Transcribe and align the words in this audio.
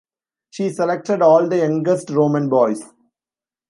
She 0.49 0.69
selected 0.71 1.21
all 1.21 1.47
the 1.47 1.57
youngest 1.57 2.09
Roman 2.09 2.49
boys. 2.49 2.81